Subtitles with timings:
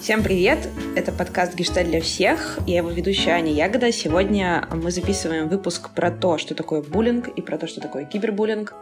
[0.00, 0.66] Всем привет!
[0.96, 2.58] Это подкаст «Гешталь для всех».
[2.66, 3.92] Я его ведущая Аня Ягода.
[3.92, 8.74] Сегодня мы записываем выпуск про то, что такое буллинг и про то, что такое кибербуллинг.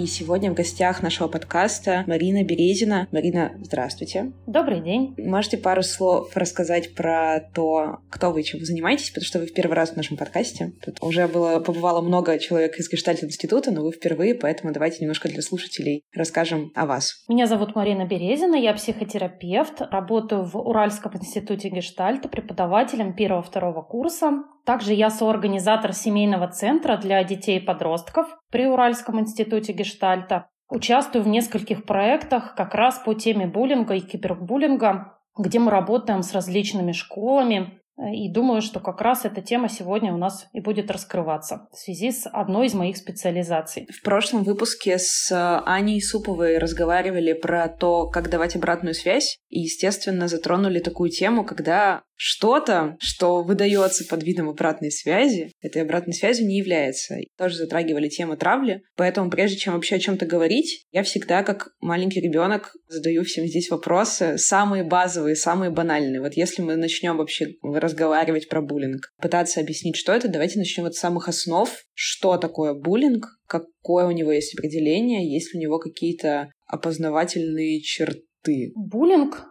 [0.00, 3.06] И сегодня в гостях нашего подкаста Марина Березина.
[3.12, 4.32] Марина, здравствуйте.
[4.46, 5.14] Добрый день.
[5.18, 9.46] Можете пару слов рассказать про то, кто вы и чем вы занимаетесь, потому что вы
[9.46, 10.72] в первый раз в нашем подкасте.
[10.82, 15.42] Тут уже было, побывало много человек из Гештальт-института, но вы впервые, поэтому давайте немножко для
[15.42, 17.22] слушателей расскажем о вас.
[17.28, 24.44] Меня зовут Марина Березина, я психотерапевт, работаю в Уральском институте Гештальта преподавателем первого-второго курса.
[24.64, 30.48] Также я соорганизатор семейного центра для детей и подростков при Уральском институте Гештальта.
[30.68, 36.32] Участвую в нескольких проектах как раз по теме буллинга и кибербуллинга, где мы работаем с
[36.32, 41.68] различными школами, и думаю, что как раз эта тема сегодня у нас и будет раскрываться
[41.70, 43.86] в связи с одной из моих специализаций.
[43.90, 45.30] В прошлом выпуске с
[45.66, 49.36] Аней Суповой разговаривали про то, как давать обратную связь.
[49.50, 56.12] И, естественно, затронули такую тему, когда что-то, что выдается под видом обратной связи, этой обратной
[56.12, 57.16] связью не является.
[57.38, 62.20] Тоже затрагивали тему травли, поэтому прежде чем вообще о чем-то говорить, я всегда, как маленький
[62.20, 66.20] ребенок, задаю всем здесь вопросы, самые базовые, самые банальные.
[66.20, 70.94] Вот если мы начнем вообще разговаривать про буллинг, пытаться объяснить, что это, давайте начнем от
[70.94, 76.50] самых основ, что такое буллинг, какое у него есть определение, есть ли у него какие-то
[76.66, 78.72] опознавательные черты.
[78.74, 79.46] Буллинг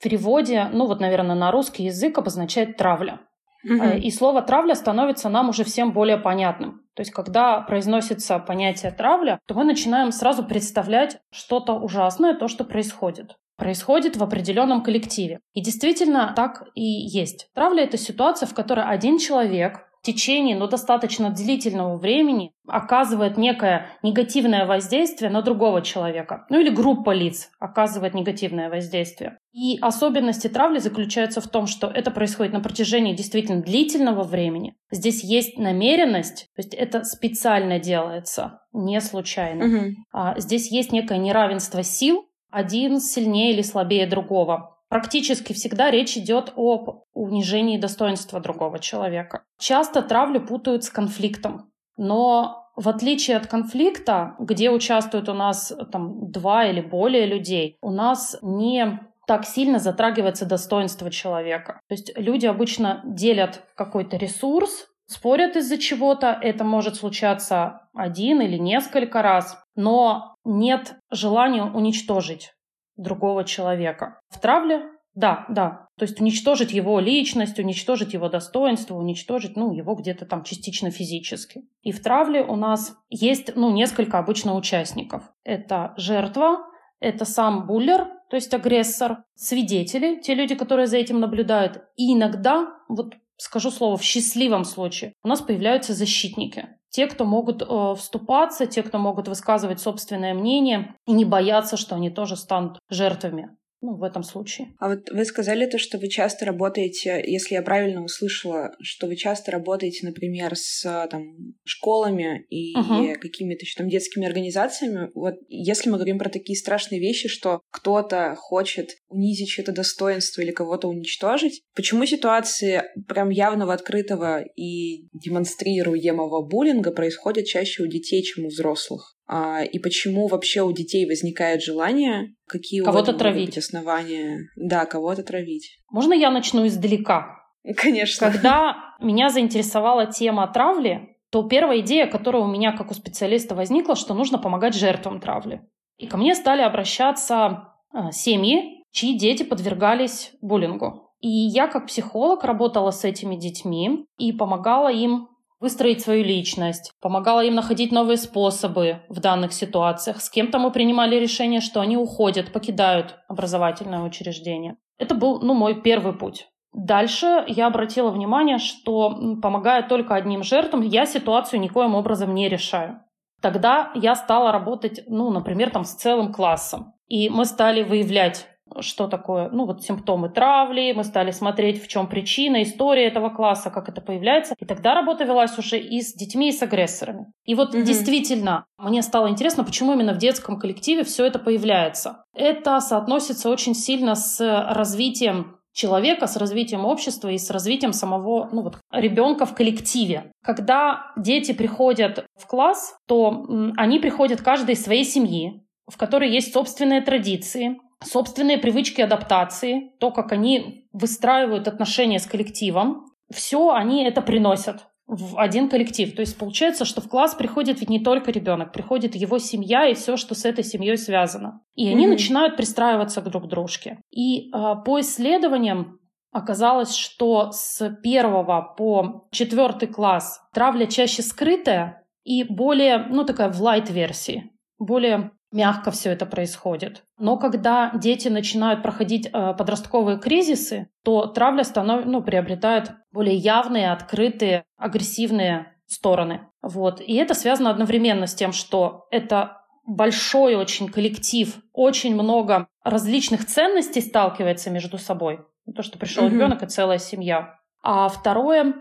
[0.00, 3.20] в переводе, ну вот, наверное, на русский язык обозначает травля.
[3.62, 3.98] Угу.
[3.98, 6.80] И слово травля становится нам уже всем более понятным.
[6.94, 12.64] То есть, когда произносится понятие травля, то мы начинаем сразу представлять что-то ужасное, то, что
[12.64, 15.40] происходит происходит в определенном коллективе.
[15.52, 17.50] И действительно так и есть.
[17.54, 23.88] Травля— это ситуация, в которой один человек в течение ну, достаточно длительного времени оказывает некое
[24.02, 26.46] негативное воздействие на другого человека.
[26.48, 29.38] Ну или группа лиц оказывает негативное воздействие.
[29.52, 34.74] И особенности травли заключаются в том, что это происходит на протяжении действительно длительного времени.
[34.90, 39.64] Здесь есть намеренность, то есть это специально делается, не случайно.
[39.66, 39.94] Угу.
[40.12, 46.52] А здесь есть некое неравенство сил, один сильнее или слабее другого практически всегда речь идет
[46.56, 49.44] об унижении достоинства другого человека.
[49.58, 56.30] Часто травлю путают с конфликтом, но в отличие от конфликта, где участвуют у нас там
[56.30, 61.80] два или более людей, у нас не так сильно затрагивается достоинство человека.
[61.88, 68.56] То есть люди обычно делят какой-то ресурс, спорят из-за чего-то, это может случаться один или
[68.56, 72.52] несколько раз, но нет желания уничтожить
[73.00, 74.20] другого человека.
[74.28, 74.82] В травле
[75.14, 75.88] да, да.
[75.98, 81.62] То есть уничтожить его личность, уничтожить его достоинство, уничтожить, ну, его где-то там частично физически.
[81.82, 85.24] И в травле у нас есть, ну, несколько обычно участников.
[85.42, 86.58] Это жертва,
[87.00, 91.82] это сам буллер, то есть агрессор, свидетели, те люди, которые за этим наблюдают.
[91.96, 96.68] И иногда, вот скажу слово, в счастливом случае, у нас появляются защитники.
[96.90, 101.94] Те, кто могут э, вступаться, те, кто могут высказывать собственное мнение и не бояться, что
[101.94, 103.50] они тоже станут жертвами
[103.82, 104.74] ну, в этом случае.
[104.78, 109.16] А вот вы сказали то, что вы часто работаете, если я правильно услышала, что вы
[109.16, 113.14] часто работаете, например, с там, школами и uh-huh.
[113.14, 115.10] какими-то еще там детскими организациями.
[115.14, 120.50] Вот если мы говорим про такие страшные вещи, что кто-то хочет унизить чье-то достоинство или
[120.50, 128.44] кого-то уничтожить, почему ситуации прям явного открытого и демонстрируемого буллинга происходят чаще у детей, чем
[128.44, 129.16] у взрослых?
[129.32, 135.78] А, и почему вообще у детей возникает желание, какие кого-то травить основания, да, кого-то травить.
[135.88, 137.38] Можно я начну издалека?
[137.76, 138.28] Конечно.
[138.32, 143.94] Когда меня заинтересовала тема травли, то первая идея, которая у меня как у специалиста возникла,
[143.94, 145.60] что нужно помогать жертвам травли.
[145.96, 151.08] И ко мне стали обращаться а, семьи, чьи дети подвергались буллингу.
[151.20, 155.28] И я как психолог работала с этими детьми и помогала им
[155.60, 160.20] выстроить свою личность, помогала им находить новые способы в данных ситуациях.
[160.20, 164.76] С кем-то мы принимали решение, что они уходят, покидают образовательное учреждение.
[164.98, 166.48] Это был ну, мой первый путь.
[166.72, 173.00] Дальше я обратила внимание, что помогая только одним жертвам, я ситуацию никоим образом не решаю.
[173.42, 176.94] Тогда я стала работать, ну, например, там с целым классом.
[177.08, 178.46] И мы стали выявлять
[178.80, 183.70] что такое, ну вот симптомы травли, мы стали смотреть, в чем причина, история этого класса,
[183.70, 184.54] как это появляется.
[184.58, 187.26] И тогда работа велась уже и с детьми, и с агрессорами.
[187.44, 187.82] И вот угу.
[187.82, 192.24] действительно, мне стало интересно, почему именно в детском коллективе все это появляется.
[192.34, 198.62] Это соотносится очень сильно с развитием человека, с развитием общества и с развитием самого ну,
[198.62, 200.32] вот, ребенка в коллективе.
[200.44, 203.46] Когда дети приходят в класс, то
[203.76, 210.10] они приходят каждый из своей семьи, в которой есть собственные традиции, собственные привычки адаптации, то,
[210.10, 216.14] как они выстраивают отношения с коллективом, все они это приносят в один коллектив.
[216.14, 219.94] То есть получается, что в класс приходит ведь не только ребенок, приходит его семья и
[219.94, 221.62] все, что с этой семьей связано.
[221.74, 222.10] И они mm-hmm.
[222.10, 223.98] начинают пристраиваться друг к дружке.
[224.10, 225.98] И э, по исследованиям
[226.30, 233.60] оказалось, что с первого по четвертый класс травля чаще скрытая и более, ну такая в
[233.60, 237.04] лайт-версии, более мягко все это происходит.
[237.18, 242.04] Но когда дети начинают проходить э, подростковые кризисы, то травля станов...
[242.06, 246.48] ну, приобретает более явные, открытые, агрессивные стороны.
[246.62, 247.00] Вот.
[247.00, 254.00] И это связано одновременно с тем, что это большой очень коллектив, очень много различных ценностей
[254.00, 255.40] сталкивается между собой.
[255.74, 256.30] То, что пришел mm-hmm.
[256.30, 257.58] ребенок и целая семья.
[257.82, 258.74] А второе,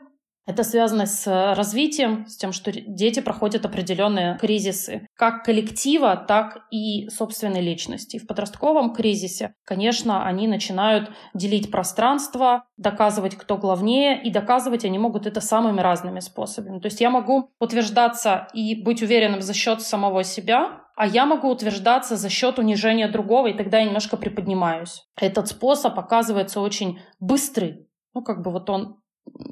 [0.49, 6.65] это связано с э, развитием, с тем, что дети проходят определенные кризисы, как коллектива, так
[6.71, 8.17] и собственной личности.
[8.17, 15.27] В подростковом кризисе, конечно, они начинают делить пространство, доказывать, кто главнее, и доказывать они могут
[15.27, 16.79] это самыми разными способами.
[16.79, 21.49] То есть я могу утверждаться и быть уверенным за счет самого себя, а я могу
[21.49, 25.03] утверждаться за счет унижения другого, и тогда я немножко приподнимаюсь.
[25.15, 27.87] Этот способ оказывается очень быстрый.
[28.15, 28.98] Ну, как бы вот он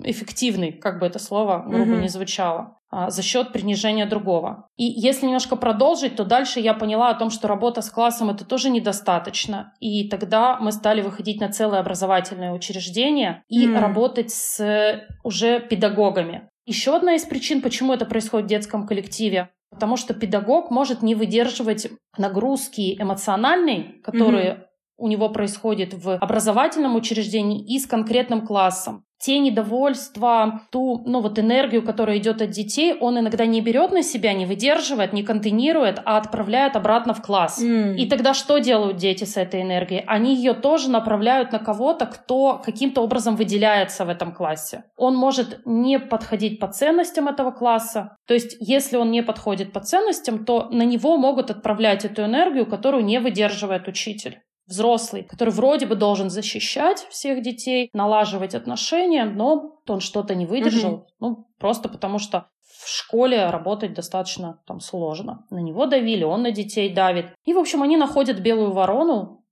[0.03, 2.01] эффективный, как бы это слово грубо mm-hmm.
[2.01, 4.69] не звучало, а, за счет принижения другого.
[4.77, 8.45] И если немножко продолжить, то дальше я поняла о том, что работа с классом это
[8.45, 9.73] тоже недостаточно.
[9.79, 13.79] И тогда мы стали выходить на целое образовательное учреждение и mm-hmm.
[13.79, 16.49] работать с уже педагогами.
[16.65, 21.15] Еще одна из причин, почему это происходит в детском коллективе, потому что педагог может не
[21.15, 21.87] выдерживать
[22.17, 24.66] нагрузки эмоциональной, которые mm-hmm
[24.97, 31.39] у него происходит в образовательном учреждении и с конкретным классом те недовольства, ту, ну вот
[31.39, 35.99] энергию, которая идет от детей, он иногда не берет на себя, не выдерживает, не контейнирует,
[36.05, 37.61] а отправляет обратно в класс.
[37.61, 37.95] Mm.
[37.95, 40.03] И тогда что делают дети с этой энергией?
[40.05, 44.83] Они ее тоже направляют на кого-то, кто каким-то образом выделяется в этом классе.
[44.95, 48.17] Он может не подходить по ценностям этого класса.
[48.27, 52.67] То есть, если он не подходит по ценностям, то на него могут отправлять эту энергию,
[52.67, 59.79] которую не выдерживает учитель взрослый, который вроде бы должен защищать всех детей, налаживать отношения, но
[59.87, 61.07] он что-то не выдержал, угу.
[61.19, 65.45] ну, просто потому что в школе работать достаточно там сложно.
[65.49, 67.27] На него давили, он на детей давит.
[67.45, 69.43] И, в общем, они находят белую ворону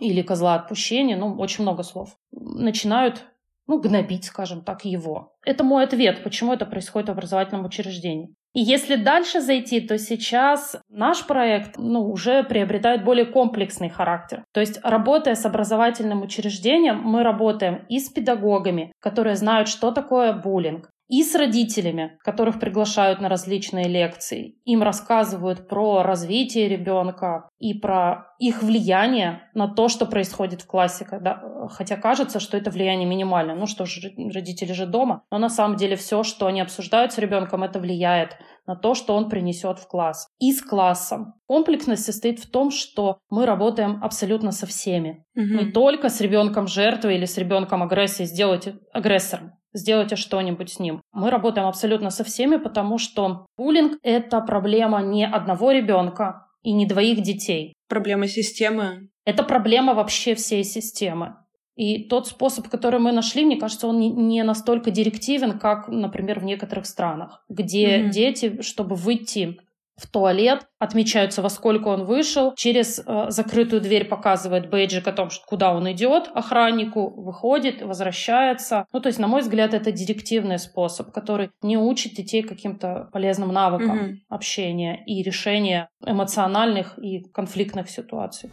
[0.00, 2.16] или козла отпущения, ну, очень много слов.
[2.32, 3.24] Начинают
[3.66, 5.36] ну, гнобить, скажем так, его.
[5.44, 8.34] Это мой ответ, почему это происходит в образовательном учреждении.
[8.54, 14.44] И если дальше зайти, то сейчас наш проект ну, уже приобретает более комплексный характер.
[14.52, 20.32] То есть, работая с образовательным учреждением, мы работаем и с педагогами, которые знают, что такое
[20.32, 24.56] буллинг, и с родителями, которых приглашают на различные лекции.
[24.64, 31.04] Им рассказывают про развитие ребенка и про их влияние на то, что происходит в классе.
[31.04, 33.54] Когда, хотя кажется, что это влияние минимальное.
[33.54, 35.22] Ну что ж, родители же дома.
[35.30, 38.36] Но на самом деле все, что они обсуждают с ребенком, это влияет
[38.66, 40.28] на то, что он принесет в класс.
[40.38, 41.34] И с классом.
[41.46, 45.24] Комплексность состоит в том, что мы работаем абсолютно со всеми.
[45.36, 45.64] Угу.
[45.64, 51.02] Не только с ребенком жертвы или с ребенком агрессии, сделайте агрессором сделайте что-нибудь с ним.
[51.12, 56.86] Мы работаем абсолютно со всеми, потому что буллинг— это проблема не одного ребенка и не
[56.86, 57.74] двоих детей.
[57.88, 59.08] Проблема системы.
[59.26, 61.36] Это проблема вообще всей системы.
[61.76, 66.44] И тот способ, который мы нашли, мне кажется, он не настолько директивен, как, например, в
[66.44, 68.10] некоторых странах, где mm-hmm.
[68.10, 69.58] дети, чтобы выйти
[69.96, 75.30] в туалет, отмечаются, во сколько он вышел, через э, закрытую дверь показывает бейджик о том,
[75.30, 78.86] что, куда он идет охраннику, выходит, возвращается.
[78.92, 83.52] Ну, то есть, на мой взгляд, это директивный способ, который не учит детей каким-то полезным
[83.52, 84.16] навыкам mm-hmm.
[84.28, 88.50] общения и решения эмоциональных и конфликтных ситуаций.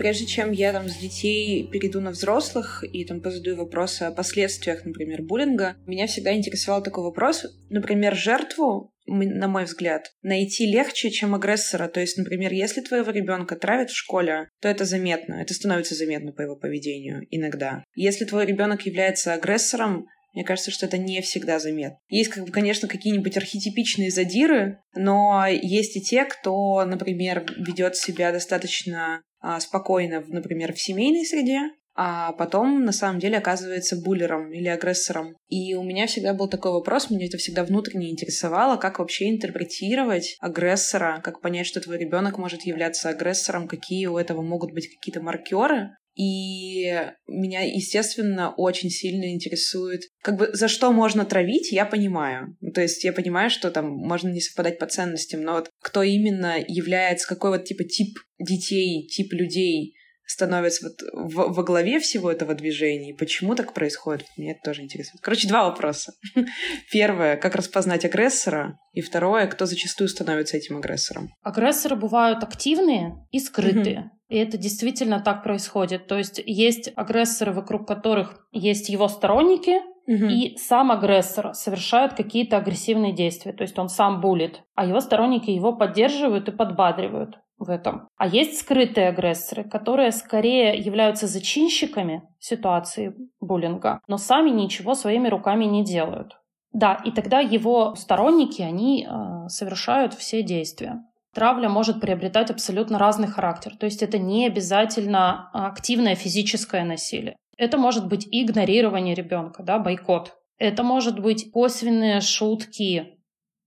[0.00, 4.86] Прежде чем я там с детей перейду на взрослых и там позадаю вопросы о последствиях,
[4.86, 7.44] например, буллинга, меня всегда интересовал такой вопрос.
[7.68, 11.88] Например, жертву на мой взгляд, найти легче, чем агрессора.
[11.88, 16.32] То есть, например, если твоего ребенка травят в школе, то это заметно, это становится заметно
[16.32, 17.82] по его поведению иногда.
[17.96, 21.98] Если твой ребенок является агрессором, мне кажется, что это не всегда заметно.
[22.08, 28.30] Есть, как бы, конечно, какие-нибудь архетипичные задиры, но есть и те, кто, например, ведет себя
[28.30, 29.22] достаточно
[29.60, 31.70] спокойно, например, в семейной среде,
[32.02, 35.36] а потом на самом деле оказывается буллером или агрессором.
[35.48, 40.36] И у меня всегда был такой вопрос, меня это всегда внутренне интересовало, как вообще интерпретировать
[40.40, 45.20] агрессора, как понять, что твой ребенок может являться агрессором, какие у этого могут быть какие-то
[45.20, 45.90] маркеры.
[46.14, 46.84] И
[47.28, 52.56] меня, естественно, очень сильно интересует, как бы за что можно травить, я понимаю.
[52.60, 56.02] Ну, то есть я понимаю, что там можно не совпадать по ценностям, но вот кто
[56.02, 59.94] именно является, какой вот типа тип детей, тип людей
[60.30, 63.14] становится вот в, во главе всего этого движения.
[63.14, 64.26] Почему так происходит?
[64.36, 65.20] Меня это тоже интересует.
[65.20, 66.12] Короче, два вопроса.
[66.92, 68.78] Первое, как распознать агрессора?
[68.92, 71.30] И второе, кто зачастую становится этим агрессором?
[71.42, 74.12] Агрессоры бывают активные и скрытые.
[74.28, 76.06] И это действительно так происходит.
[76.06, 83.12] То есть есть агрессоры, вокруг которых есть его сторонники, и сам агрессор совершает какие-то агрессивные
[83.12, 83.52] действия.
[83.52, 88.08] То есть он сам булит, а его сторонники его поддерживают и подбадривают в этом.
[88.16, 95.66] А есть скрытые агрессоры, которые скорее являются зачинщиками ситуации буллинга, но сами ничего своими руками
[95.66, 96.40] не делают.
[96.72, 101.04] Да, и тогда его сторонники, они э, совершают все действия.
[101.34, 103.76] Травля может приобретать абсолютно разный характер.
[103.76, 107.36] То есть это не обязательно активное физическое насилие.
[107.56, 110.32] Это может быть игнорирование ребенка, да, бойкот.
[110.58, 113.19] Это может быть косвенные шутки,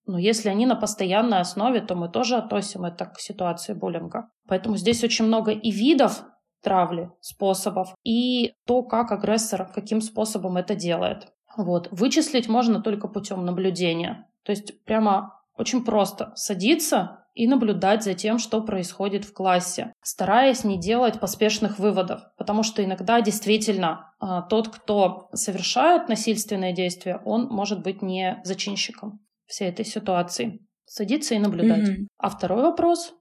[0.06, 4.30] но если они на постоянной основе, то мы тоже относим это к ситуации буллинга.
[4.48, 6.24] Поэтому здесь очень много и видов
[6.62, 11.28] травли, способов, и то, как агрессор, каким способом это делает.
[11.58, 11.90] Вот.
[11.92, 14.28] Вычислить можно только путем наблюдения.
[14.44, 20.64] То есть прямо очень просто садиться и наблюдать за тем, что происходит в классе, стараясь
[20.64, 27.48] не делать поспешных выводов, потому что иногда действительно а, тот, кто совершает насильственное действие, он
[27.48, 30.60] может быть не зачинщиком всей этой ситуации.
[30.86, 31.90] Садиться и наблюдать.
[31.90, 32.08] Угу.
[32.18, 33.14] А второй вопрос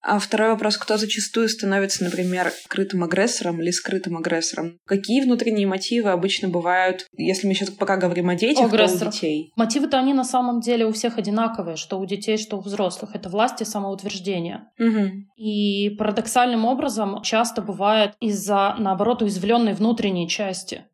[0.00, 4.78] а второй вопрос, кто зачастую становится, например, скрытым агрессором или скрытым агрессором?
[4.86, 9.52] Какие внутренние мотивы обычно бывают, если мы сейчас пока говорим о детях, то у детей?
[9.56, 13.14] Мотивы-то они на самом деле у всех одинаковые, что у детей, что у взрослых.
[13.14, 14.68] Это власть и самоутверждение.
[14.78, 15.10] Угу.
[15.36, 20.84] И парадоксальным образом часто бывает из-за, наоборот, уязвленной внутренней части.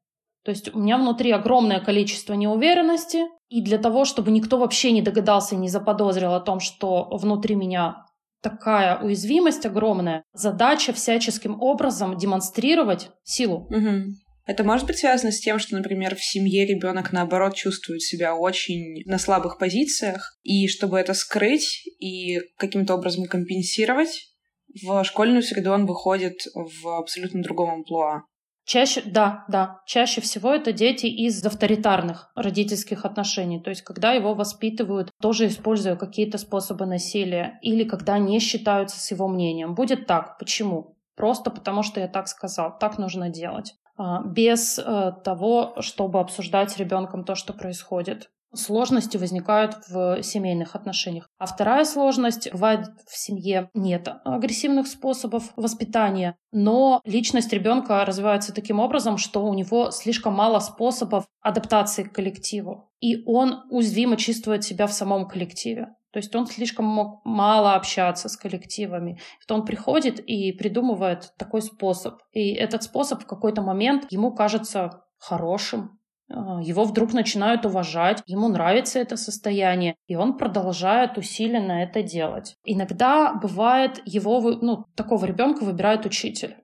[0.45, 5.00] То есть у меня внутри огромное количество неуверенности, и для того, чтобы никто вообще не
[5.00, 8.04] догадался и не заподозрил о том, что внутри меня
[8.42, 13.68] такая уязвимость огромная, задача всяческим образом демонстрировать силу.
[13.70, 14.16] Угу.
[14.46, 19.04] Это может быть связано с тем, что, например, в семье ребенок наоборот чувствует себя очень
[19.06, 24.34] на слабых позициях, и чтобы это скрыть и каким-то образом компенсировать,
[24.82, 28.25] в школьную среду он выходит в абсолютно другом амплуа.
[28.64, 34.35] Чаще, да, да, чаще всего это дети из авторитарных родительских отношений, то есть когда его
[34.35, 39.75] воспитывают, тоже используя какие-то способы насилия, или когда не считаются с его мнением.
[39.75, 40.38] Будет так.
[40.38, 40.97] Почему?
[41.14, 46.71] Просто потому, что я так сказал, так нужно делать а, без э, того, чтобы обсуждать
[46.71, 51.28] с ребенком то, что происходит сложности возникают в семейных отношениях.
[51.38, 58.80] А вторая сложность бывает в семье нет агрессивных способов воспитания, но личность ребенка развивается таким
[58.80, 64.87] образом, что у него слишком мало способов адаптации к коллективу, и он уязвимо чувствует себя
[64.87, 65.94] в самом коллективе.
[66.14, 69.18] То есть он слишком мог мало общаться с коллективами.
[69.49, 72.20] То он приходит и придумывает такой способ.
[72.30, 78.99] И этот способ в какой-то момент ему кажется хорошим, его вдруг начинают уважать, ему нравится
[78.99, 82.57] это состояние, и он продолжает усиленно это делать.
[82.64, 86.57] Иногда бывает его, ну, такого ребенка выбирает учитель.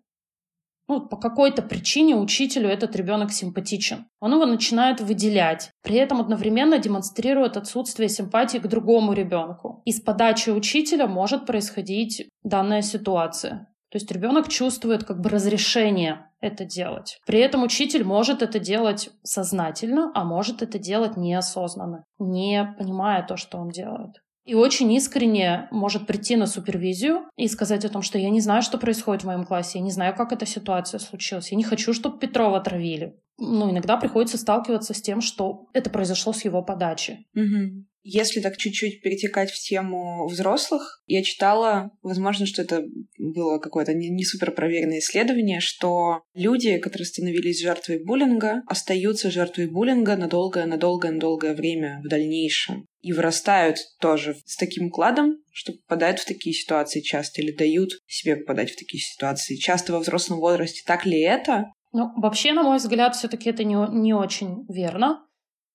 [0.88, 4.06] Ну, по какой-то причине учителю этот ребенок симпатичен.
[4.18, 9.82] Он его начинает выделять, при этом одновременно демонстрирует отсутствие симпатии к другому ребенку.
[9.84, 13.69] И с подачи учителя может происходить данная ситуация.
[13.90, 17.20] То есть ребенок чувствует как бы разрешение это делать.
[17.26, 23.36] При этом учитель может это делать сознательно, а может это делать неосознанно, не понимая то,
[23.36, 24.22] что он делает.
[24.44, 28.62] И очень искренне может прийти на супервизию и сказать о том, что я не знаю,
[28.62, 31.92] что происходит в моем классе, я не знаю, как эта ситуация случилась, я не хочу,
[31.92, 33.16] чтобы Петрова отравили.
[33.40, 37.26] Ну, иногда приходится сталкиваться с тем, что это произошло с его подачи.
[37.34, 37.86] Угу.
[38.02, 42.84] Если так чуть-чуть перетекать в тему взрослых, я читала, возможно, что это
[43.18, 49.66] было какое-то не, не супер проверенное исследование, что люди, которые становились жертвой буллинга, остаются жертвой
[49.66, 52.86] буллинга на долгое, на долгое, на долгое время в дальнейшем.
[53.02, 58.36] И вырастают тоже с таким укладом, что попадают в такие ситуации часто или дают себе
[58.36, 60.82] попадать в такие ситуации часто во взрослом возрасте.
[60.86, 61.66] Так ли это?
[61.92, 65.24] Ну, вообще, на мой взгляд, все-таки это не, не очень верно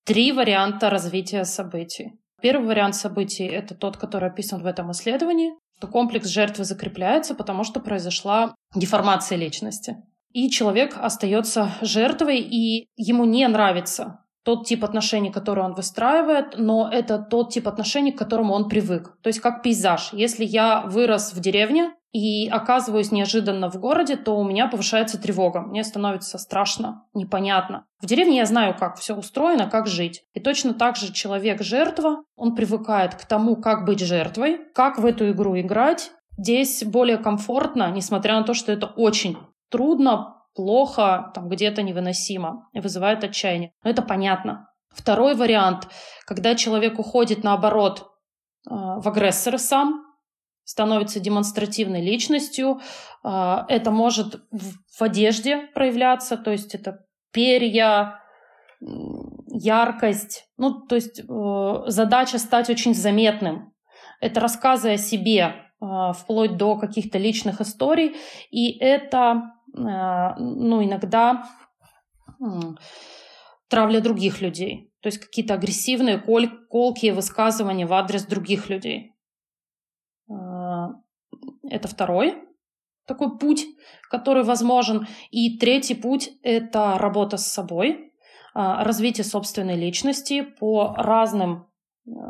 [0.04, 2.12] три варианта развития событий.
[2.40, 7.64] Первый вариант событий— это тот, который описан в этом исследовании, что комплекс жертвы закрепляется, потому
[7.64, 9.96] что произошла деформация личности.
[10.32, 16.88] И человек остается жертвой, и ему не нравится тот тип отношений, который он выстраивает, но
[16.88, 19.16] это тот тип отношений, к которому он привык.
[19.20, 20.10] То есть как пейзаж.
[20.12, 25.62] Если я вырос в деревне и оказываюсь неожиданно в городе, то у меня повышается тревога.
[25.62, 27.86] Мне становится страшно, непонятно.
[28.00, 30.22] В деревне я знаю, как все устроено, как жить.
[30.32, 35.28] И точно так же человек-жертва, он привыкает к тому, как быть жертвой, как в эту
[35.32, 36.12] игру играть.
[36.38, 39.36] Здесь более комфортно, несмотря на то, что это очень
[39.72, 43.72] трудно, плохо, там где-то невыносимо и вызывает отчаяние.
[43.84, 44.68] Но это понятно.
[44.88, 45.88] Второй вариант,
[46.24, 50.06] когда человек уходит наоборот э, в агрессора сам,
[50.64, 52.80] становится демонстративной личностью.
[53.22, 58.20] Э, это может в одежде проявляться, то есть это перья,
[58.80, 60.46] яркость.
[60.56, 63.74] Ну, то есть э, задача стать очень заметным.
[64.20, 68.16] Это рассказы о себе, вплоть до каких-то личных историй.
[68.50, 71.44] И это ну, иногда
[73.68, 74.92] травля других людей.
[75.00, 79.12] То есть какие-то агрессивные, коль, колкие высказывания в адрес других людей.
[80.28, 80.88] Э,
[81.68, 82.42] это второй
[83.06, 83.64] такой путь,
[84.10, 85.06] который возможен.
[85.30, 88.02] И третий путь– это работа с собой, э,
[88.54, 91.66] развитие собственной личности по разным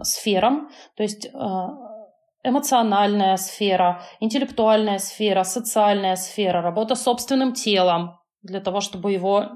[0.03, 0.71] сферам.
[0.97, 1.29] То есть
[2.47, 9.47] эмоциональная сфера, интеллектуальная сфера, социальная сфера, работа с собственным телом для того, чтобы его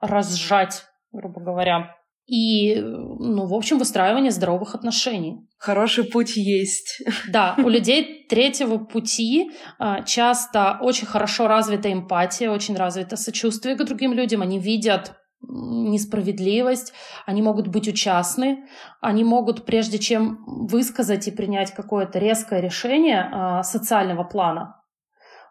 [0.00, 1.96] разжать, грубо говоря.
[2.26, 5.40] И, ну, в общем, выстраивание здоровых отношений.
[5.58, 7.02] Хороший путь есть.
[7.28, 13.84] Да, у людей третьего пути а, часто очень хорошо развита эмпатия, очень развито сочувствие к
[13.84, 14.42] другим людям.
[14.42, 16.92] Они видят несправедливость,
[17.26, 18.64] они могут быть участны,
[19.00, 24.82] они могут, прежде чем высказать и принять какое-то резкое решение э, социального плана,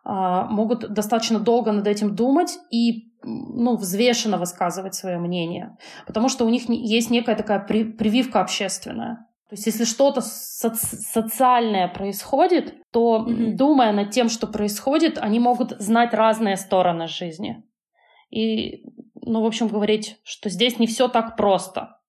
[0.06, 0.10] э,
[0.50, 5.76] могут достаточно долго над этим думать и ну, взвешенно высказывать свое мнение,
[6.08, 9.26] потому что у них есть некая такая при, прививка общественная.
[9.50, 13.56] То есть, если что-то соци- социальное происходит, то, mm-hmm.
[13.56, 17.64] думая над тем, что происходит, они могут знать разные стороны жизни.
[18.30, 18.84] И
[19.30, 22.00] ну, в общем, говорить, что здесь не все так просто.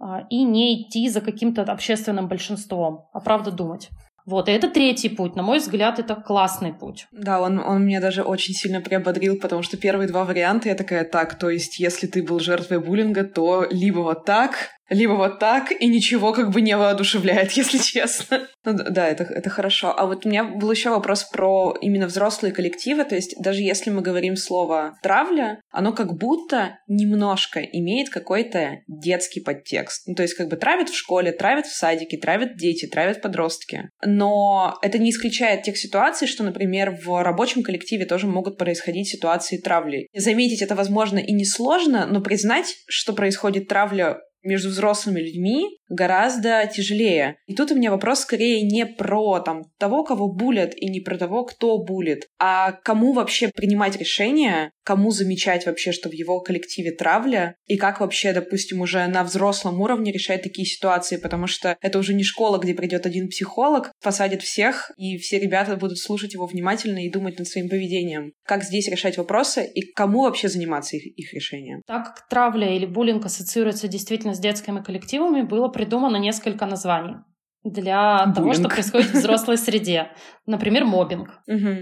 [0.00, 3.88] А, и не идти за каким-то общественным большинством, а правда думать.
[4.24, 5.36] Вот, и это третий путь.
[5.36, 7.06] На мой взгляд, это классный путь.
[7.12, 11.04] Да, он, он меня даже очень сильно приободрил, потому что первые два варианта я такая,
[11.04, 15.72] так, то есть, если ты был жертвой буллинга, то либо вот так, либо вот так,
[15.72, 18.48] и ничего как бы не воодушевляет, если честно.
[18.64, 19.94] Ну, да, это, это хорошо.
[19.96, 23.90] А вот у меня был еще вопрос про именно взрослые коллективы, то есть даже если
[23.90, 30.06] мы говорим слово «травля», оно как будто немножко имеет какой-то детский подтекст.
[30.06, 33.90] Ну, то есть как бы травят в школе, травят в садике, травят дети, травят подростки.
[34.04, 39.58] Но это не исключает тех ситуаций, что, например, в рабочем коллективе тоже могут происходить ситуации
[39.58, 40.08] травли.
[40.14, 47.36] Заметить это возможно и несложно, но признать, что происходит травля между взрослыми людьми гораздо тяжелее.
[47.46, 51.16] И тут у меня вопрос скорее не про там, того, кого булят, и не про
[51.16, 56.92] того, кто булит, а кому вообще принимать решение, кому замечать вообще, что в его коллективе
[56.92, 61.98] травля, и как вообще, допустим, уже на взрослом уровне решать такие ситуации, потому что это
[61.98, 66.46] уже не школа, где придет один психолог, посадит всех, и все ребята будут слушать его
[66.46, 68.32] внимательно и думать над своим поведением.
[68.44, 71.82] Как здесь решать вопросы, и кому вообще заниматься их, их решением?
[71.86, 77.16] Так как травля или буллинг ассоциируется действительно с детскими коллективами, было придумано несколько названий
[77.64, 78.36] для Буллинг.
[78.36, 80.08] того, что происходит в взрослой среде.
[80.46, 81.40] Например, мобинг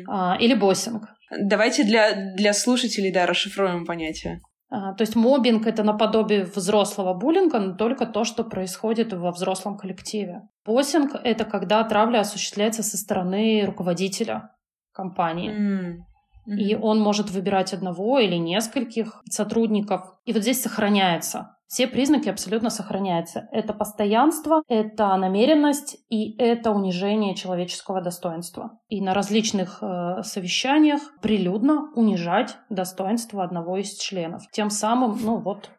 [0.09, 1.05] а, или боссинг.
[1.38, 4.40] Давайте для, для слушателей да, расшифруем понятие.
[4.69, 9.77] А, то есть мобинг— это наподобие взрослого буллинга, но только то, что происходит во взрослом
[9.77, 10.42] коллективе.
[10.64, 14.51] Боссинг— это когда травля осуществляется со стороны руководителя
[14.92, 15.51] компании.
[15.51, 15.97] Mm.
[16.49, 16.57] Mm-hmm.
[16.59, 20.03] И он может выбирать одного или нескольких сотрудников.
[20.25, 23.48] И вот здесь сохраняется все признаки абсолютно сохраняются.
[23.52, 28.79] Это постоянство, это намеренность и это унижение человеческого достоинства.
[28.88, 34.42] И на различных э, совещаниях прилюдно унижать достоинство одного из членов.
[34.52, 35.70] Тем самым, ну вот,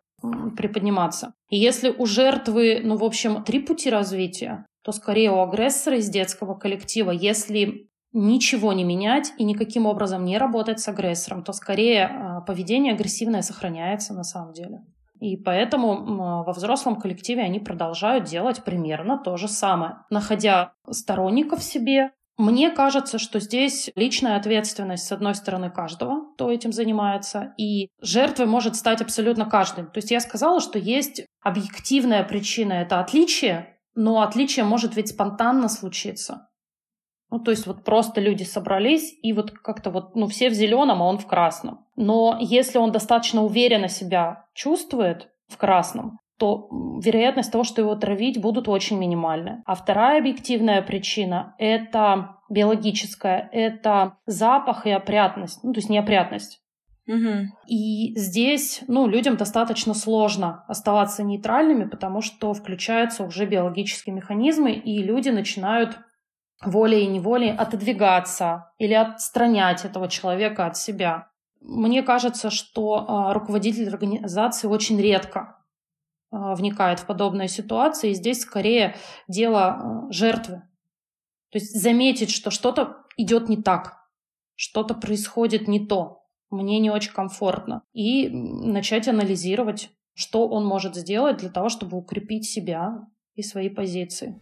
[0.57, 1.33] приподниматься.
[1.49, 6.09] И если у жертвы, ну, в общем, три пути развития, то скорее у агрессора из
[6.09, 12.09] детского коллектива, если ничего не менять и никаким образом не работать с агрессором, то скорее
[12.09, 14.79] э, поведение агрессивное сохраняется на самом деле.
[15.19, 22.11] И поэтому во взрослом коллективе они продолжают делать примерно то же самое, находя сторонников себе.
[22.37, 28.45] Мне кажется, что здесь личная ответственность, с одной стороны, каждого, кто этим занимается, и жертвой
[28.45, 29.85] может стать абсолютно каждый.
[29.85, 35.67] То есть я сказала, что есть объективная причина— это отличие, но отличие может ведь спонтанно
[35.67, 36.46] случиться.
[37.29, 41.01] Ну, то есть вот просто люди собрались, и вот как-то вот, ну, все в зеленом,
[41.01, 41.85] а он в красном.
[41.95, 46.69] Но если он достаточно уверенно себя чувствует, в красном, то
[47.03, 49.63] вероятность того, что его травить, будут очень минимальны.
[49.65, 56.61] А вторая объективная причина– это биологическая, это запах и опрятность, ну, то есть неопрятность.
[57.07, 57.47] Угу.
[57.67, 65.01] И здесь, ну, людям достаточно сложно оставаться нейтральными, потому что включаются уже биологические механизмы, и
[65.01, 65.97] люди начинают
[66.63, 71.29] волей и неволей отодвигаться или отстранять этого человека от себя.
[71.61, 75.59] Мне кажется, что э, руководитель организации очень редко
[76.31, 78.95] э, вникает в подобные ситуации, и здесь скорее
[79.27, 80.63] дело э, жертвы.
[81.51, 83.97] То есть заметить, что что-то идет не так,
[84.55, 91.37] что-то происходит не то, мне не очень комфортно, и начать анализировать, что он может сделать
[91.37, 94.39] для того, чтобы укрепить себя и свои позиции.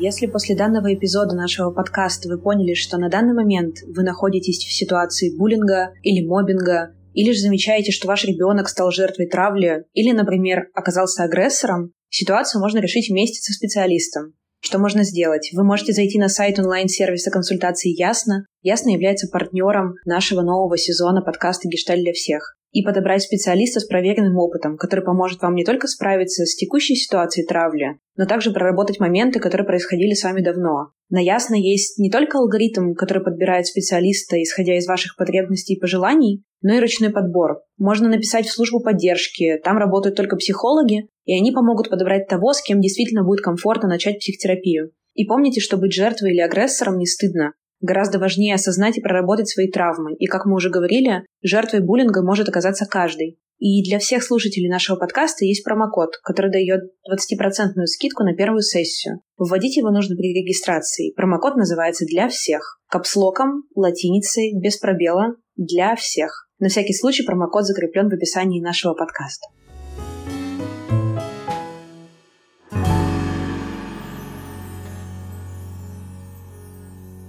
[0.00, 4.72] Если после данного эпизода нашего подкаста вы поняли, что на данный момент вы находитесь в
[4.72, 10.68] ситуации буллинга или мобинга, или же замечаете, что ваш ребенок стал жертвой травли, или, например,
[10.72, 14.34] оказался агрессором, ситуацию можно решить вместе со специалистом.
[14.60, 15.50] Что можно сделать?
[15.52, 18.46] Вы можете зайти на сайт онлайн-сервиса консультации Ясно.
[18.62, 24.36] Ясно является партнером нашего нового сезона подкаста «Гешталь для всех» и подобрать специалиста с проверенным
[24.36, 29.40] опытом, который поможет вам не только справиться с текущей ситуацией травли, но также проработать моменты,
[29.40, 30.90] которые происходили с вами давно.
[31.10, 36.44] На Ясно есть не только алгоритм, который подбирает специалиста, исходя из ваших потребностей и пожеланий,
[36.60, 37.62] но и ручной подбор.
[37.78, 42.62] Можно написать в службу поддержки, там работают только психологи, и они помогут подобрать того, с
[42.62, 44.90] кем действительно будет комфортно начать психотерапию.
[45.14, 47.54] И помните, что быть жертвой или агрессором не стыдно.
[47.80, 50.14] Гораздо важнее осознать и проработать свои травмы.
[50.14, 53.38] И, как мы уже говорили, жертвой буллинга может оказаться каждый.
[53.58, 59.20] И для всех слушателей нашего подкаста есть промокод, который дает 20% скидку на первую сессию.
[59.36, 61.12] Вводить его нужно при регистрации.
[61.16, 62.80] Промокод называется «Для всех».
[62.88, 66.48] Капслоком, латиницей, без пробела, «Для всех».
[66.60, 69.46] На всякий случай промокод закреплен в описании нашего подкаста.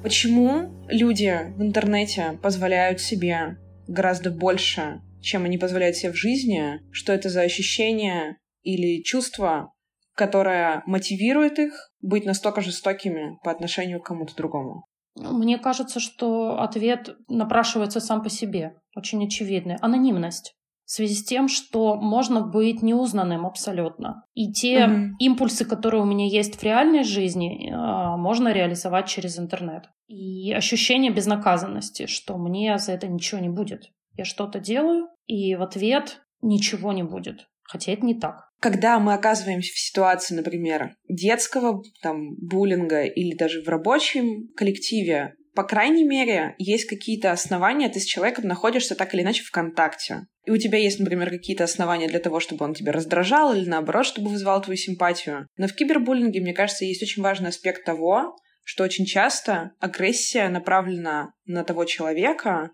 [0.10, 6.80] Почему люди в интернете позволяют себе гораздо больше, чем они позволяют себе в жизни?
[6.92, 9.72] Что это за ощущение или чувство,
[10.16, 14.88] которое мотивирует их быть настолько жестокими по отношению к кому-то другому?
[15.16, 19.76] Мне кажется, что ответ напрашивается сам по себе, очень очевидный.
[19.76, 20.56] Анонимность
[20.90, 24.24] в связи с тем, что можно быть неузнанным абсолютно.
[24.34, 25.16] И те угу.
[25.20, 29.84] импульсы, которые у меня есть в реальной жизни, а, можно реализовать через интернет.
[30.08, 33.92] И ощущение безнаказанности, что мне за это ничего не будет.
[34.18, 37.48] Я что-то делаю, и в ответ ничего не будет.
[37.62, 38.50] Хотя это не так.
[38.60, 45.66] Когда мы оказываемся в ситуации, например, детского там, буллинга или даже в рабочем коллективе, по
[45.66, 50.28] крайней мере, есть какие-то основания, ты с человеком находишься так или иначе в контакте.
[50.46, 54.06] И у тебя есть, например, какие-то основания для того, чтобы он тебя раздражал или наоборот,
[54.06, 55.48] чтобы вызывал твою симпатию.
[55.58, 61.34] Но в кибербуллинге, мне кажется, есть очень важный аспект того, что очень часто агрессия направлена
[61.46, 62.72] на того человека,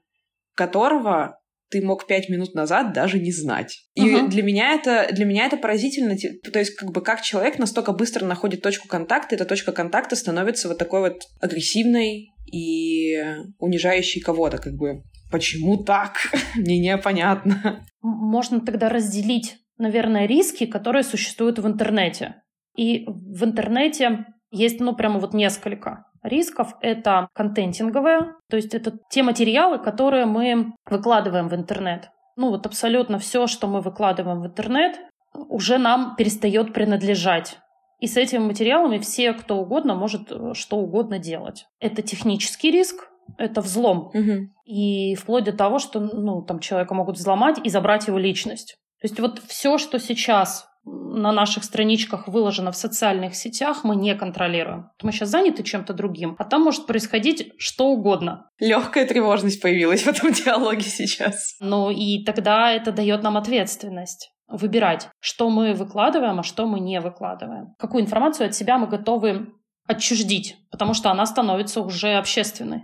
[0.54, 1.40] которого
[1.72, 3.80] ты мог пять минут назад даже не знать.
[3.96, 4.28] И uh-huh.
[4.28, 8.26] для меня это для меня это поразительно, то есть как бы как человек настолько быстро
[8.26, 13.22] находит точку контакта, эта точка контакта становится вот такой вот агрессивной, и
[13.60, 15.04] унижающий кого-то, как бы.
[15.32, 16.14] Почему так?
[16.56, 17.86] Мне непонятно.
[18.02, 22.36] Можно тогда разделить, наверное, риски, которые существуют в интернете.
[22.78, 26.76] И в интернете есть, ну, прямо вот несколько рисков.
[26.82, 32.10] Это контентинговые, то есть это те материалы, которые мы выкладываем в интернет.
[32.38, 34.98] Ну, вот абсолютно все, что мы выкладываем в интернет,
[35.34, 37.58] уже нам перестает принадлежать.
[38.00, 41.66] И с этими материалами все, кто угодно, может э, что угодно делать.
[41.80, 44.12] Это технический риск, это взлом.
[44.14, 44.50] Угу.
[44.66, 48.78] И вплоть до того, что ну, там человека могут взломать и забрать его личность.
[49.02, 54.14] То есть вот все, что сейчас на наших страничках выложено в социальных сетях, мы не
[54.16, 54.92] контролируем.
[55.02, 58.50] Мы сейчас заняты чем-то другим, а там может происходить что угодно.
[58.60, 61.56] Легкая тревожность появилась в этом диалоге сейчас.
[61.60, 67.00] Ну и тогда это дает нам ответственность выбирать, что мы выкладываем, а что мы не
[67.00, 67.74] выкладываем.
[67.78, 69.54] Какую информацию от себя мы готовы
[69.88, 72.84] отчуждить, потому что она становится уже общественной.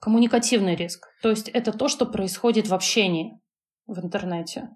[0.00, 1.06] Коммуникативный риск.
[1.22, 3.40] То есть это то, что происходит в общении
[3.86, 4.70] в интернете.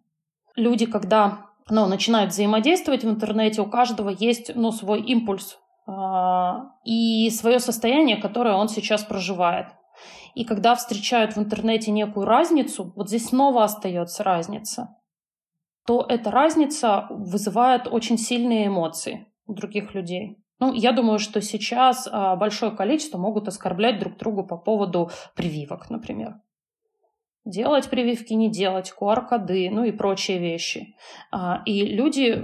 [0.56, 5.92] Люди, когда ну, начинают взаимодействовать в интернете, у каждого есть ну, свой импульс э,
[6.84, 9.66] и свое состояние, которое он сейчас проживает.
[10.34, 14.96] И когда встречают в интернете некую разницу, вот здесь снова остается разница
[15.90, 20.36] то эта разница вызывает очень сильные эмоции у других людей.
[20.60, 25.90] Ну, я думаю, что сейчас а, большое количество могут оскорблять друг друга по поводу прививок,
[25.90, 26.34] например.
[27.44, 30.94] Делать прививки, не делать, QR-коды, ну и прочие вещи.
[31.32, 32.40] А, и люди,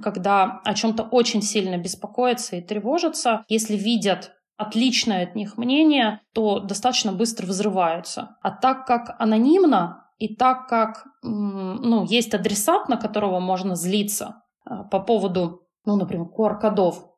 [0.00, 6.60] когда о чем-то очень сильно беспокоятся и тревожатся, если видят отличное от них мнение, то
[6.60, 8.36] достаточно быстро взрываются.
[8.40, 14.84] А так как анонимно и так как ну, есть адресат, на которого можно злиться а,
[14.84, 17.10] по поводу, ну, например, QR-кодов,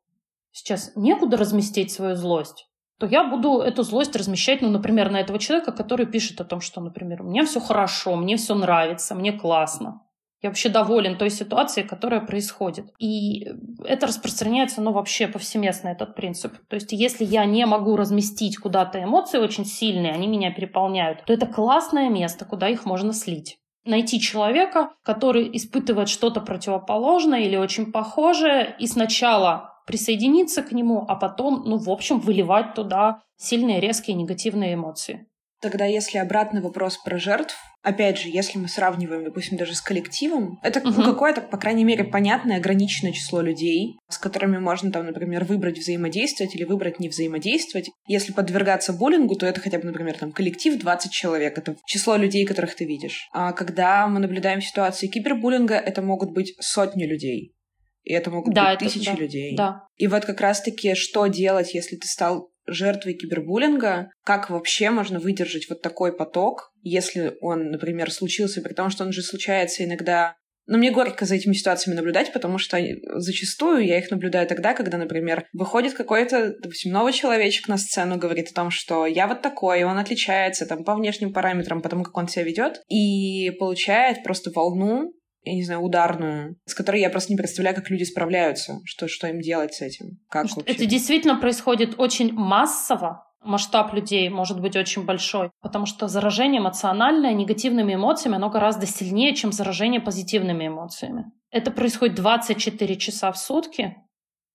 [0.50, 2.66] сейчас некуда разместить свою злость,
[2.98, 6.62] то я буду эту злость размещать, ну, например, на этого человека, который пишет о том,
[6.62, 10.00] что, например, у меня все хорошо, мне все нравится, мне классно.
[10.44, 12.92] Я вообще доволен той ситуацией, которая происходит.
[12.98, 13.46] И
[13.82, 16.52] это распространяется, ну, вообще повсеместно, этот принцип.
[16.68, 21.32] То есть, если я не могу разместить куда-то эмоции очень сильные, они меня переполняют, то
[21.32, 27.92] это классное место, куда их можно слить найти человека, который испытывает что-то противоположное или очень
[27.92, 34.16] похожее, и сначала присоединиться к нему, а потом, ну, в общем, выливать туда сильные, резкие
[34.16, 35.26] негативные эмоции.
[35.64, 40.60] Тогда, если обратный вопрос про жертв, опять же, если мы сравниваем, допустим, даже с коллективом,
[40.62, 40.90] это угу.
[40.90, 45.78] ну, какое-то, по крайней мере, понятное ограниченное число людей, с которыми можно там, например, выбрать
[45.78, 47.88] взаимодействовать или выбрать не взаимодействовать.
[48.06, 52.44] Если подвергаться буллингу, то это хотя бы, например, там коллектив 20 человек, это число людей,
[52.44, 53.26] которых ты видишь.
[53.32, 57.54] А когда мы наблюдаем ситуации кибербуллинга, это могут быть сотни людей.
[58.02, 59.56] И это могут да, быть это, тысячи да, людей.
[59.56, 59.88] Да.
[59.96, 65.68] И вот как раз-таки, что делать, если ты стал жертвой кибербуллинга, как вообще можно выдержать
[65.68, 70.36] вот такой поток, если он, например, случился, потому что он же случается иногда.
[70.66, 72.78] Но мне горько за этими ситуациями наблюдать, потому что
[73.16, 78.48] зачастую я их наблюдаю тогда, когда, например, выходит какой-то, допустим, новый человечек на сцену, говорит
[78.50, 82.28] о том, что я вот такой, он отличается там по внешним параметрам, потому как он
[82.28, 85.12] себя ведет, и получает просто волну
[85.44, 89.28] я не знаю, ударную, с которой я просто не представляю, как люди справляются, что, что
[89.28, 90.18] им делать с этим.
[90.28, 90.72] Как вообще?
[90.72, 97.32] Это действительно происходит очень массово, масштаб людей может быть очень большой, потому что заражение эмоциональное
[97.34, 101.26] негативными эмоциями, оно гораздо сильнее, чем заражение позитивными эмоциями.
[101.50, 103.96] Это происходит 24 часа в сутки,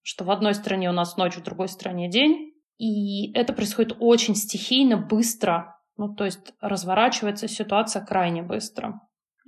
[0.01, 2.53] что в одной стране у нас ночь, в другой стране день.
[2.77, 5.77] И это происходит очень стихийно, быстро.
[5.97, 9.01] Ну, то есть разворачивается ситуация крайне быстро.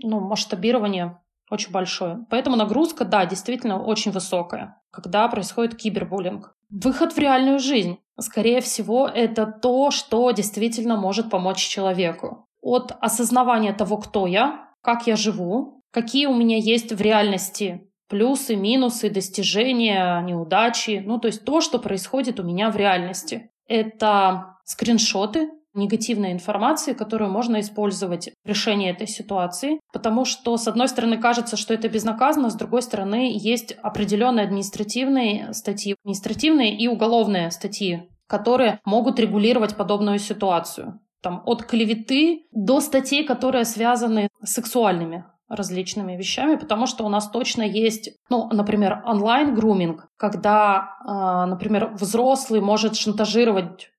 [0.03, 1.20] Ну, масштабирование
[1.51, 2.25] очень большое.
[2.29, 6.55] Поэтому нагрузка, да, действительно очень высокая, когда происходит кибербуллинг.
[6.69, 7.99] Выход в реальную жизнь.
[8.19, 12.47] Скорее всего, это то, что действительно может помочь человеку.
[12.61, 18.57] От осознавания того, кто я, как я живу, какие у меня есть в реальности плюсы,
[18.57, 21.01] минусы, достижения, неудачи.
[21.05, 23.51] Ну, то есть то, что происходит у меня в реальности.
[23.67, 29.79] Это скриншоты негативной информации, которую можно использовать в решении этой ситуации.
[29.93, 35.53] Потому что, с одной стороны, кажется, что это безнаказанно, с другой стороны, есть определенные административные
[35.53, 40.99] статьи, административные и уголовные статьи, которые могут регулировать подобную ситуацию.
[41.21, 47.29] Там, от клеветы до статей, которые связаны с сексуальными различными вещами, потому что у нас
[47.29, 53.89] точно есть, ну, например, онлайн-груминг, когда, э, например, взрослый может шантажировать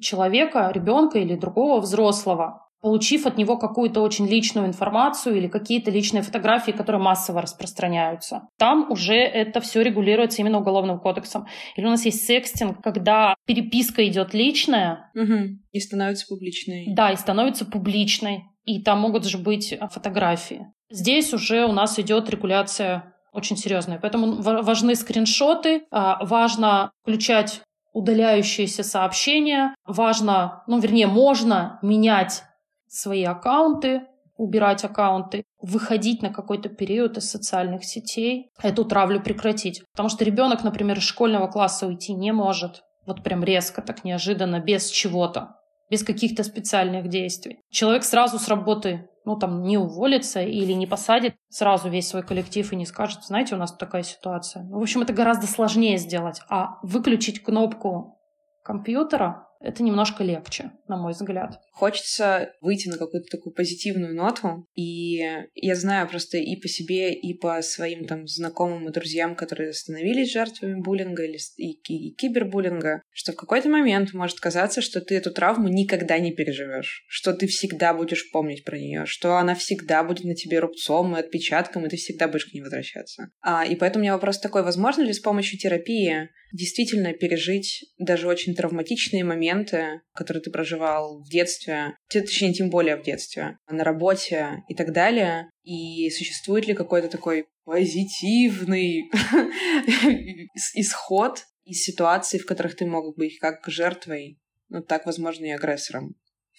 [0.00, 6.22] человека, ребенка или другого взрослого, получив от него какую-то очень личную информацию или какие-то личные
[6.22, 8.42] фотографии, которые массово распространяются.
[8.58, 11.46] Там уже это все регулируется именно уголовным кодексом.
[11.76, 15.10] Или у нас есть секстинг, когда переписка идет личная.
[15.14, 15.60] Угу.
[15.72, 16.92] И становится публичной.
[16.94, 18.42] Да, и становится публичной.
[18.64, 20.66] И там могут же быть фотографии.
[20.90, 23.98] Здесь уже у нас идет регуляция очень серьезная.
[23.98, 27.62] Поэтому важны скриншоты, а, важно включать
[27.94, 29.74] удаляющиеся сообщения.
[29.86, 32.42] Важно, ну, вернее, можно менять
[32.88, 34.02] свои аккаунты,
[34.36, 39.82] убирать аккаунты, выходить на какой-то период из социальных сетей, эту травлю прекратить.
[39.92, 42.82] Потому что ребенок, например, из школьного класса уйти не может.
[43.06, 45.56] Вот прям резко, так неожиданно, без чего-то,
[45.88, 47.60] без каких-то специальных действий.
[47.70, 52.70] Человек сразу с работы ну, там, не уволится или не посадит сразу весь свой коллектив
[52.72, 54.64] и не скажет, знаете, у нас такая ситуация.
[54.64, 56.42] В общем, это гораздо сложнее сделать.
[56.48, 58.18] А выключить кнопку
[58.62, 61.60] компьютера это немножко легче, на мой взгляд.
[61.74, 65.20] Хочется выйти на какую-то такую позитивную ноту, и
[65.54, 70.32] я знаю просто и по себе, и по своим там знакомым и друзьям, которые становились
[70.32, 75.32] жертвами буллинга или и, и кибербуллинга, что в какой-то момент может казаться, что ты эту
[75.32, 80.24] травму никогда не переживешь, что ты всегда будешь помнить про нее, что она всегда будет
[80.24, 83.30] на тебе рубцом и отпечатком, и ты всегда будешь к ней возвращаться.
[83.40, 88.28] А, и поэтому у меня вопрос такой, возможно ли с помощью терапии действительно пережить даже
[88.28, 91.63] очень травматичные моменты, которые ты проживал в детстве,
[92.08, 95.50] точнее, тем более в детстве, на работе и так далее.
[95.62, 99.10] И существует ли какой-то такой позитивный
[100.74, 106.14] исход из ситуаций, в которых ты мог быть как жертвой, ну так, возможно, и агрессором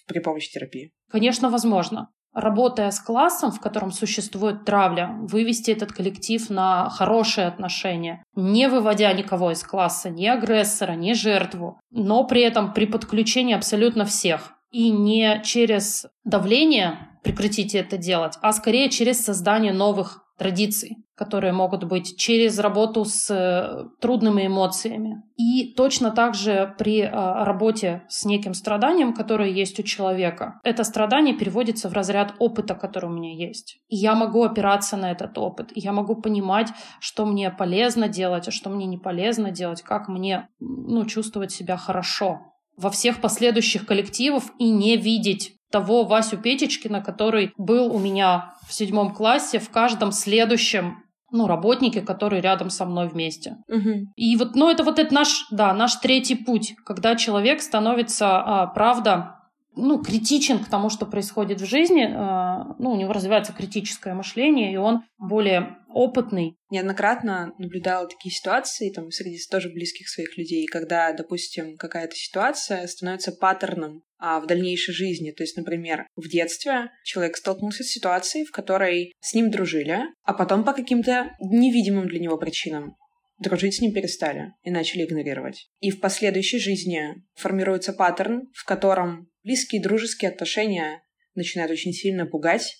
[0.07, 0.91] при помощи терапии?
[1.09, 8.23] Конечно, возможно работая с классом, в котором существует травля, вывести этот коллектив на хорошие отношения,
[8.35, 14.05] не выводя никого из класса, ни агрессора, ни жертву, но при этом при подключении абсолютно
[14.05, 14.51] всех.
[14.75, 21.85] И не через давление прекратите это делать, а скорее через создание новых традиций, которые могут
[21.85, 25.23] быть через работу с э, трудными эмоциями.
[25.37, 30.83] И точно так же при э, работе с неким страданием, которое есть у человека, это
[30.83, 33.77] страдание переводится в разряд опыта, который у меня есть.
[33.87, 35.71] И я могу опираться на этот опыт.
[35.73, 36.67] И я могу понимать,
[36.99, 41.77] что мне полезно делать, а что мне не полезно делать, как мне ну, чувствовать себя
[41.77, 48.53] хорошо во всех последующих коллективах и не видеть того Васю Петечкина, который был у меня
[48.67, 53.57] в седьмом классе, в каждом следующем ну, работники, которые рядом со мной вместе.
[53.67, 54.13] Угу.
[54.15, 58.67] И вот, ну, это вот это наш, да, наш третий путь, когда человек становится, а,
[58.67, 59.35] правда,
[59.75, 64.71] ну, критичен к тому, что происходит в жизни, а, ну, у него развивается критическое мышление,
[64.71, 66.57] и он более опытный.
[66.69, 73.31] Неоднократно наблюдала такие ситуации, там, среди тоже близких своих людей, когда, допустим, какая-то ситуация становится
[73.31, 75.31] паттерном а, в дальнейшей жизни.
[75.31, 80.33] То есть, например, в детстве человек столкнулся с ситуацией, в которой с ним дружили, а
[80.33, 82.97] потом по каким-то невидимым для него причинам
[83.39, 85.69] дружить с ним перестали и начали игнорировать.
[85.79, 91.03] И в последующей жизни формируется паттерн, в котором близкие дружеские отношения
[91.35, 92.75] начинают очень сильно пугать,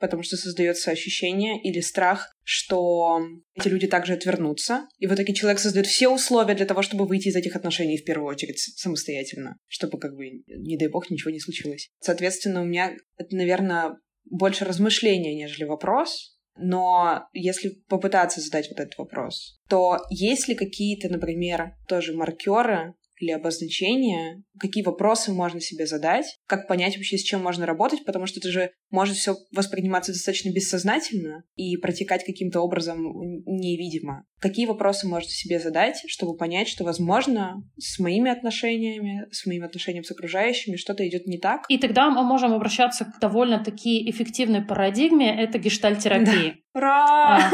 [0.00, 3.20] потому что создается ощущение или страх, что
[3.54, 4.88] эти люди также отвернутся.
[4.98, 8.04] И в итоге человек создает все условия для того, чтобы выйти из этих отношений в
[8.04, 11.90] первую очередь самостоятельно, чтобы, как бы, не дай бог, ничего не случилось.
[12.00, 16.36] Соответственно, у меня это, наверное, больше размышления, нежели вопрос.
[16.56, 23.30] Но если попытаться задать вот этот вопрос, то есть ли какие-то, например, тоже маркеры, или
[23.30, 28.40] обозначения, какие вопросы можно себе задать, как понять вообще, с чем можно работать, потому что
[28.40, 32.98] это же может все восприниматься достаточно бессознательно и протекать каким-то образом
[33.46, 34.24] невидимо.
[34.40, 40.04] Какие вопросы можно себе задать, чтобы понять, что, возможно, с моими отношениями, с моим отношением
[40.04, 41.64] с окружающими что-то идет не так?
[41.68, 46.54] И тогда мы можем обращаться к довольно-таки эффективной парадигме— это гештальтерапии.
[46.74, 46.80] Да.
[46.80, 47.36] Ура!
[47.36, 47.50] А,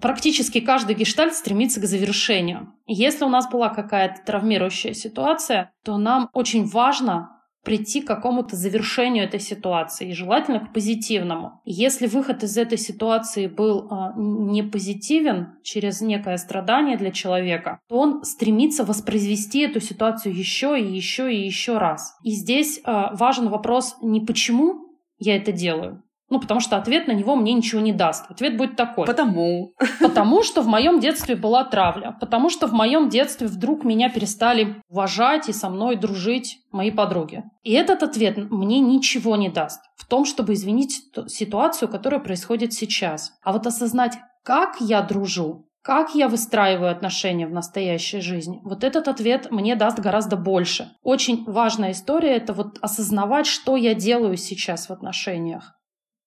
[0.00, 2.72] практически каждый гештальт стремится к завершению.
[2.86, 7.30] Если у нас была какая-то травмирующая ситуация, то нам очень важно
[7.64, 11.62] прийти к какому-то завершению этой ситуации, и желательно к позитивному.
[11.64, 17.96] Если выход из этой ситуации был э, не позитивен через некое страдание для человека, то
[17.96, 22.16] он стремится воспроизвести эту ситуацию еще и еще и еще раз.
[22.22, 24.84] И здесь э, важен вопрос не почему
[25.18, 28.30] я это делаю, ну, потому что ответ на него мне ничего не даст.
[28.30, 29.06] Ответ будет такой.
[29.06, 29.74] Потому.
[30.00, 32.16] Потому что в моем детстве была травля.
[32.18, 37.44] Потому что в моем детстве вдруг меня перестали уважать и со мной дружить мои подруги.
[37.62, 43.32] И этот ответ мне ничего не даст в том, чтобы извинить ситуацию, которая происходит сейчас.
[43.42, 48.60] А вот осознать, как я дружу, как я выстраиваю отношения в настоящей жизни?
[48.64, 50.90] Вот этот ответ мне даст гораздо больше.
[51.02, 55.74] Очень важная история– это вот осознавать, что я делаю сейчас в отношениях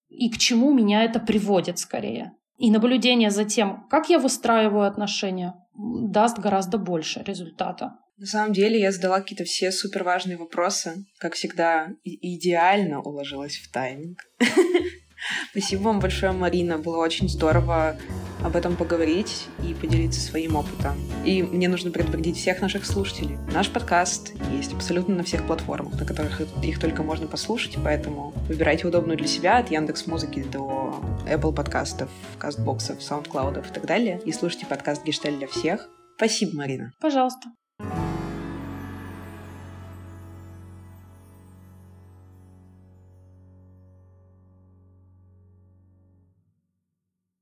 [0.09, 2.33] и к чему меня это приводит скорее.
[2.57, 7.99] И наблюдение за тем, как я выстраиваю отношения, даст гораздо больше результата.
[8.17, 11.05] На самом деле я задала какие-то все супер важные вопросы.
[11.19, 14.17] Как всегда, идеально уложилась в тайминг.
[15.51, 16.79] Спасибо вам большое, Марина.
[16.79, 17.95] Было очень здорово
[18.47, 20.95] об этом поговорить и поделиться своим опытом.
[21.25, 23.37] И мне нужно предупредить всех наших слушателей.
[23.53, 28.87] Наш подкаст есть абсолютно на всех платформах, на которых их только можно послушать, поэтому выбирайте
[28.87, 34.21] удобную для себя от Яндекс Музыки до Apple подкастов, кастбоксов, саундклаудов и так далее.
[34.25, 35.89] И слушайте подкаст Гешталь для всех.
[36.15, 36.93] Спасибо, Марина.
[36.99, 37.49] Пожалуйста.